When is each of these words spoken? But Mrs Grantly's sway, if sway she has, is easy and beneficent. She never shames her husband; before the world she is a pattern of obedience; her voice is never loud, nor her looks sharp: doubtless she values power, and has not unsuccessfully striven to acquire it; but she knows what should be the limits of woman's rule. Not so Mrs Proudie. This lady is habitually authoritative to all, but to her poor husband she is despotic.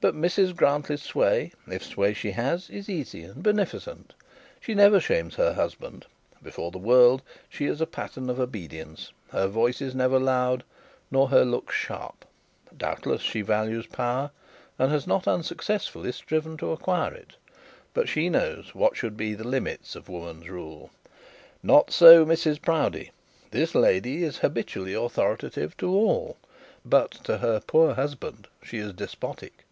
But 0.00 0.14
Mrs 0.14 0.54
Grantly's 0.54 1.02
sway, 1.02 1.50
if 1.66 1.82
sway 1.82 2.14
she 2.14 2.30
has, 2.30 2.70
is 2.70 2.88
easy 2.88 3.24
and 3.24 3.42
beneficent. 3.42 4.14
She 4.60 4.72
never 4.72 5.00
shames 5.00 5.34
her 5.34 5.54
husband; 5.54 6.06
before 6.40 6.70
the 6.70 6.78
world 6.78 7.20
she 7.48 7.66
is 7.66 7.80
a 7.80 7.86
pattern 7.86 8.30
of 8.30 8.38
obedience; 8.38 9.10
her 9.32 9.48
voice 9.48 9.82
is 9.82 9.96
never 9.96 10.20
loud, 10.20 10.62
nor 11.10 11.30
her 11.30 11.44
looks 11.44 11.74
sharp: 11.74 12.24
doubtless 12.76 13.22
she 13.22 13.40
values 13.40 13.86
power, 13.88 14.30
and 14.78 14.92
has 14.92 15.04
not 15.04 15.26
unsuccessfully 15.26 16.12
striven 16.12 16.56
to 16.58 16.70
acquire 16.70 17.12
it; 17.12 17.32
but 17.92 18.08
she 18.08 18.28
knows 18.28 18.76
what 18.76 18.96
should 18.96 19.16
be 19.16 19.34
the 19.34 19.42
limits 19.48 19.96
of 19.96 20.08
woman's 20.08 20.48
rule. 20.48 20.90
Not 21.60 21.90
so 21.90 22.24
Mrs 22.24 22.62
Proudie. 22.62 23.10
This 23.50 23.74
lady 23.74 24.22
is 24.22 24.38
habitually 24.38 24.94
authoritative 24.94 25.76
to 25.78 25.88
all, 25.90 26.36
but 26.84 27.10
to 27.24 27.38
her 27.38 27.58
poor 27.58 27.94
husband 27.94 28.46
she 28.62 28.78
is 28.78 28.92
despotic. 28.92 29.64